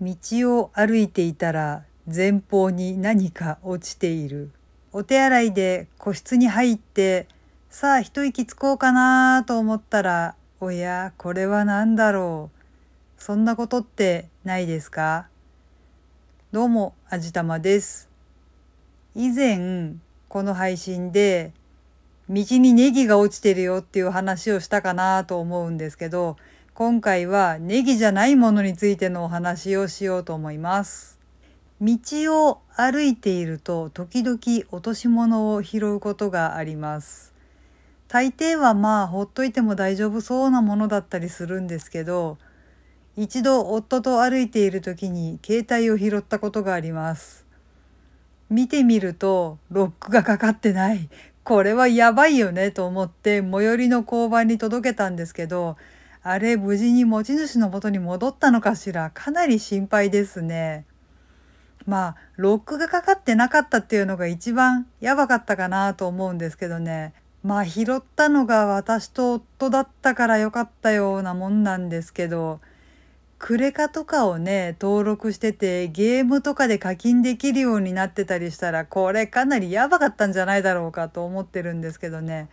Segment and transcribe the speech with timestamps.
[0.00, 0.14] 道
[0.58, 4.50] を歩いていたら前方に何か落ちている。
[4.92, 7.26] お手洗いで個室に入って
[7.68, 13.22] さあ一息つこうかなと思ったらおやこれは何だろう。
[13.22, 15.28] そんなことってないですか？
[16.52, 18.08] どうもあじたまです。
[19.14, 19.94] 以前
[20.28, 21.52] この配信で
[22.28, 26.36] 道にネギが落ちてるよっていう話をしたかなと思うんですけど
[26.78, 31.18] 今回はネギじゃないものについてのお話をしようと思います。
[31.80, 31.96] 道
[32.50, 34.38] を歩いていると時々
[34.70, 37.32] 落とし物を拾うことがあります。
[38.08, 42.36] 大抵はまあほっといても大丈夫そうなものだったりするんですけど
[43.16, 47.46] 一度夫と歩いている時に携帯を拾ったことがあります。
[48.50, 51.08] 見てみるとロックがかかってない。
[51.42, 55.78] これはやばいよねと思って最寄りの交番に届けたんですけど
[56.28, 59.12] あれ無事に持ち主の元に戻ったのかしら。
[59.14, 60.84] かなり心配ですね。
[61.86, 67.14] まあロックがかかってなかったっていうのが一番やばかったかなと思うんですけどね。
[67.44, 72.58] まあ拾ったのが私と夫だったからよかったようなもんなんですけど
[73.38, 82.48] クレカとかをね登録しててゲームとかで課金できるようになってたりしたらこれかなりやばかったんじゃないだろうかと思ってるんですけどね。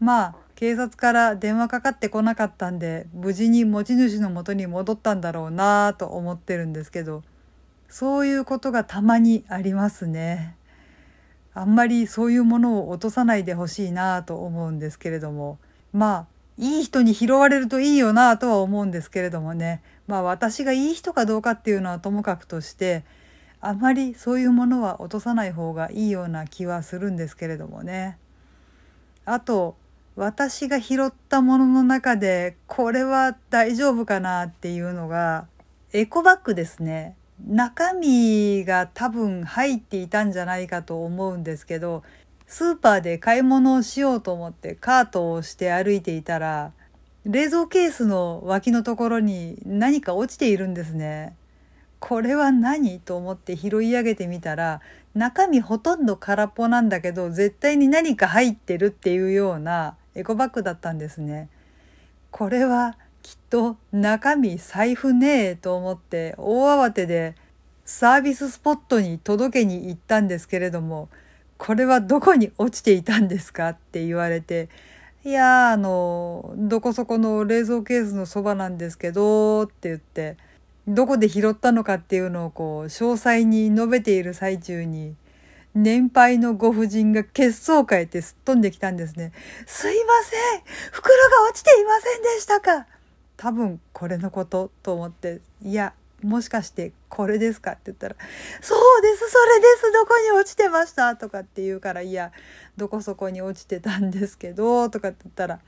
[0.00, 7.22] まあ警察から電話かかってこなかったんで無事に持ち主の元に戻ったんだろうなと思ってるんですけど
[7.90, 10.56] そういうことがたまにありますね。
[11.54, 15.58] あんまりそういうものを落とさないでほしいなと思うんですけれども
[15.92, 16.26] まあ
[16.58, 23.04] いい人に拾われるといいよなとは思うんですけれどもねまあ私がいい人かどうかっていうのはともかくとして
[23.62, 28.18] あまりそういうものは落とさない方がいいような気はするんですけれどもね。
[29.24, 29.76] あと
[30.16, 35.46] 私が拾ったものの中でこれは大丈夫かなっていうのが
[35.92, 37.14] エコバッグですね
[37.46, 42.02] 中身が多分入っていたんじゃないかと思うんですけど
[42.46, 46.72] スーパーで買い物をしようと思ってカートをして歩いていたら
[47.26, 51.34] 冷蔵ケースの脇のところに何か落ちているんですね。
[51.98, 54.80] これは何と思って拾い上げてみたら
[55.14, 61.48] 中身ほとんど空っぽなんだけど絶対に何か入ってるっていうようなエコバッグだったんですね。
[62.30, 67.34] これはきっと中身財布ねえと思って大慌てで
[67.84, 71.08] サービススポットに届けに行ったんですけれども
[71.58, 74.68] これはどこに落ちていたんですかって言われて
[75.24, 80.36] いやあのどこそこの冷蔵ケースのそばなんですけどって言って
[80.86, 85.16] どこで拾ったのかっていうのをこう詳細に述べている最中に
[85.76, 89.32] 年配のご婦人が血相変えてすっ飛んできたんですね。
[89.66, 90.62] すいません。
[90.90, 92.86] 袋が落ちていませんでしたか。
[93.36, 95.92] 多分これのことと思って、いや、
[96.22, 98.16] もしかしてこれですかって言ったら、
[98.62, 101.14] そうです、それです、どこに落ちてました？
[101.16, 102.32] とかって言うから、いや、
[102.78, 105.60] どこそこに落ちてたんですけど、とかって言ったら、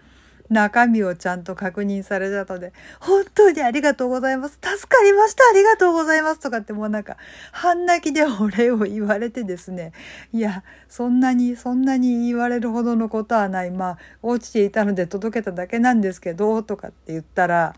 [0.51, 4.59] 中身をちゃんと確認されたので、本当にありがとうございます。
[4.63, 5.45] 助かりました。
[5.51, 6.41] ありがとうございます。
[6.41, 7.17] とかってもうなんか、
[7.53, 9.93] 半泣きでお礼を言われてですね、
[10.33, 13.71] いや、そんなに、そんなに言われるほどのことはない。
[13.71, 17.75] まあ、落ちていたので届けただけなんですけど、とかって言ったら、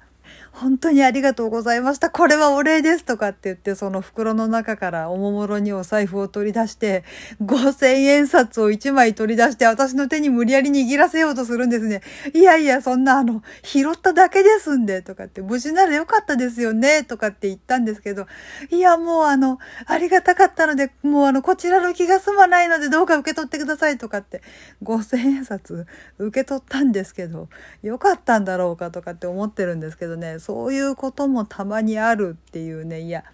[0.53, 2.11] 本当にありがとうございました。
[2.11, 7.05] これはお礼ですとかって言って、その袋の中からおもむろにお財布を取り出して、
[7.43, 12.03] 5000円札を1枚取り出して、私の手に無理やり握らせようとするんですね。
[12.35, 18.27] いやいや、そんなあの、拾っただけですんで、とかって、無事ならよかったですよね、とかって言ったんですけど、
[18.71, 24.43] いや、もうあの、ありがたかったので、もうあの、こちらの気が済まないので、どうか受け取ってくださいとかって、
[24.83, 25.87] 5000円札
[26.19, 27.49] 受け取ったんですけど、
[27.83, 33.25] よかったんだろうかとかって思ってるんですけどね、そういうこともたまにあるっていうねいや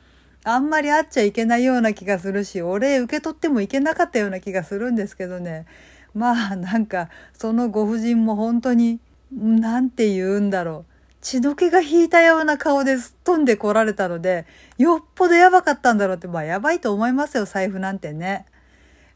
[0.45, 5.67] あんまり会っちゃいけないような気がするしお礼受け取ってもいけなかったような気がするんですけどね。
[6.15, 9.01] まあなんかそのご婦人も本当に
[9.33, 10.93] 何て言うんだろう。
[11.21, 14.47] 血の気が引いたような顔ですっ飛んでこられたので
[14.79, 18.47] よっぽどやばかったんだろうってまあやばいと思いますよ財布なんてね。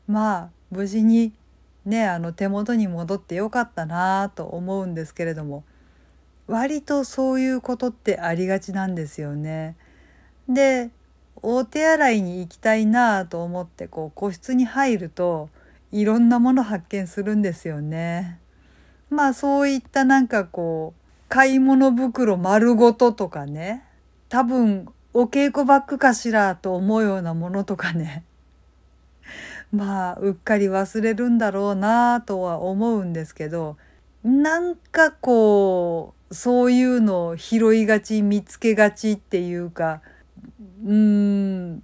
[0.08, 1.32] まあ無事に
[1.86, 5.62] ねあの手元に戻ってよかったなと思うんですけれども。
[6.50, 9.76] 割とそういうことってありがちなんですよね。
[10.48, 10.90] で
[11.42, 15.48] お手洗いに行きたいなと思ってこう個室に入ると
[15.92, 18.40] いろんなもの発見するんですよね。
[19.10, 23.84] まあそういったなんかこう買い物袋丸ごととかね
[24.28, 28.24] 多分お稽古バッグかしらと思うようなものとかね
[29.72, 33.76] まあうっかり忘れるんだろうなとは思うんですけど
[34.24, 40.02] なんかこうそういうのを拾いがち見つけがちっていうか
[40.84, 41.82] うーん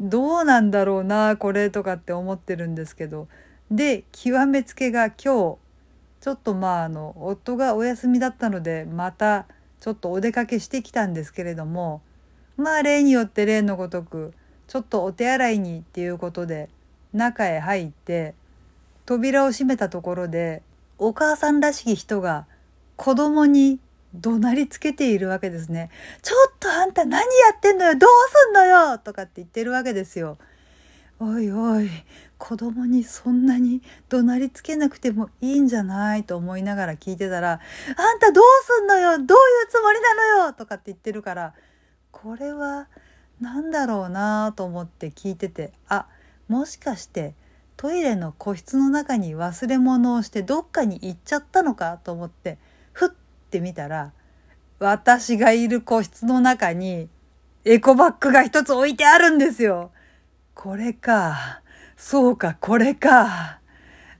[0.00, 3.28] どうなんだろうなこれとかって思ってるんですけど。
[3.70, 5.58] で極めつけが今日ちょ
[6.32, 9.46] っとまああの夫がお休みだったのでまた
[9.80, 12.00] ちょっとお出かけしてきたんですけれども
[12.56, 14.34] まあ例によって例のごとく
[14.68, 16.68] ちょっとお手洗いにっていうことで
[17.12, 18.34] 中へ入って
[19.04, 20.62] 扉を閉めたところで
[20.98, 22.46] お母さんらしき人が
[22.96, 23.80] 子供に
[24.14, 25.90] 怒鳴りつけているわけですね。
[26.22, 27.26] ちょっとあんた何や
[27.56, 28.10] ってんのよどう
[28.46, 30.38] すんのよとかって言ってるわけですよ。
[31.18, 31.88] おいおい
[32.36, 37.52] 子供にそんなに怒鳴りつけなくてもいいんじゃないと思いながら聞いてたら
[37.96, 39.26] 「あんたどうすんのよどういう
[39.70, 41.54] つもりなのよ!」とかって言ってるから
[42.10, 42.88] これは
[43.40, 46.06] 何だろうなと思って聞いててあ
[46.48, 47.34] もしかして
[47.76, 52.58] トイレの個室の中に忘れ物をしてどっかに行っちゃったのかと思って
[52.92, 53.08] ふっ
[53.50, 54.12] て見たら
[54.78, 57.08] 私がいる個室の中に
[57.64, 59.90] エコバッグが一つ置いてあるんですよ。
[60.54, 61.62] これか。
[61.96, 63.60] そうか、これか。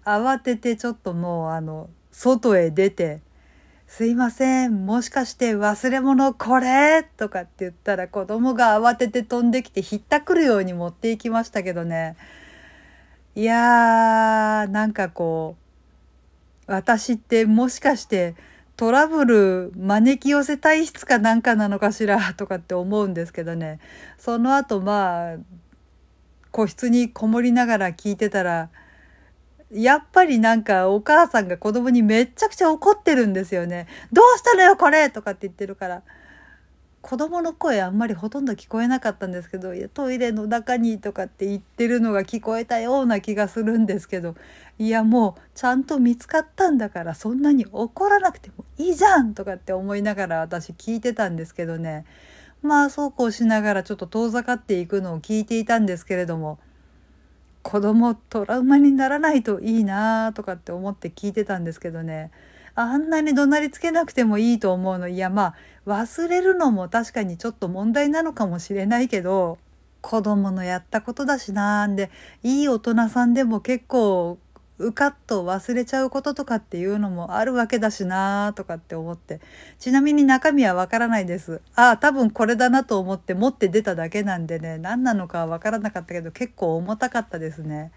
[0.05, 3.21] 慌ててちょっともうあの、外へ出て、
[3.87, 7.05] すいません、もしかして忘れ物これ？
[7.17, 12.17] とかって言ったら子供が慌てて飛んできてひったくるように持っていきましたけどね。
[13.37, 15.57] いやー、なんかこ
[16.67, 18.35] う、私ってもしかして
[18.77, 23.79] トラブル招き寄せ体質かなんかなのかしらとかって思うんですけどね。
[24.17, 25.37] その後まあ、
[26.51, 28.71] 個室にこもりながら聞いてたら
[29.71, 33.87] やっぱりなんかお母さんが子供にめっちゃくちゃ怒ってるんですよね。
[34.13, 36.03] どうしたのよこれとかって言ってるから。
[37.07, 44.35] 子供の声あんまりほとんど聞こえなかったんですけどトイレの中にとかって言ってるのが聞こえたような気がするんですけど
[44.81, 52.05] いやもうちゃんと見つかったんだからそんなに怒らなくてもいいじゃんとかって思いながら私聞いてたんですけどね。
[52.61, 56.59] まあそうこうしながらちょっと遠ざかっていくのを聞いていたんですけれども
[57.63, 62.33] 子供トラウマにならないといいなとかって思って聞いてたんですけどね。
[62.75, 65.07] あんなに怒鳴りつけなくてもいいと思うの。
[65.09, 65.55] いやまあ
[65.87, 69.59] 忘れるのも確かにちょっと問題なのかもしれないけど
[70.01, 72.11] 子供のやったことだしなんで
[72.43, 74.39] いい大人さんでも結構
[74.79, 79.41] うかっと忘れちゃうこととかっていうのもあるわけだしなとかって思って
[79.79, 81.63] ちなみに中身はわからないです。
[81.75, 87.91] ああ多分これだなと思って持って出ただけなんでね何なのかはわからなかったけど結構重たかったですね。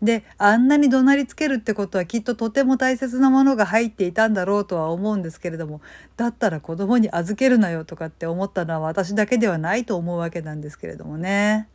[0.00, 5.80] であんなに怒鳴りつけるってことはきっととても大切なものが入っていたんだろうとは思うんですけれども
[6.16, 11.68] だったら子供に預けるなよとかって思ったのは私だけではないと思うわけなんですけれどもね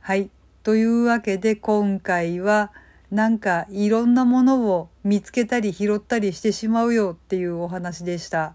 [0.00, 0.30] はい
[0.62, 2.70] というわけで今回は
[3.10, 8.54] なんかいろんなものを見つけたり拾ったりしてしまうよっていうお話でした。